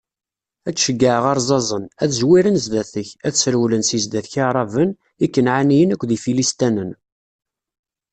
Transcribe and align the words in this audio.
Ad 0.67 0.73
d-ceggɛeɣ 0.75 1.23
arẓaẓen, 1.31 1.83
ad 2.03 2.09
zwiren 2.19 2.61
zdat-k, 2.65 3.09
ad 3.27 3.33
srewlen 3.37 3.83
si 3.89 3.99
zdat-k 4.03 4.33
Iɛraben, 4.41 4.89
Ikanɛaniyen 5.25 5.93
akked 5.93 6.09
Ifilistanen. 6.17 6.91